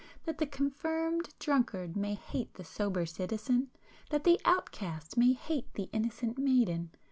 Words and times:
That 0.25 0.39
the 0.39 0.47
confirmed 0.47 1.35
drunkard 1.37 1.95
may 1.95 2.15
hate 2.15 2.55
the 2.55 2.63
sober 2.63 3.05
citizen? 3.05 3.69
That 4.09 4.23
the 4.23 4.41
outcast 4.45 5.15
may 5.15 5.33
hate 5.33 5.71
the 5.75 5.89
innocent 5.93 6.39
maiden? 6.39 6.89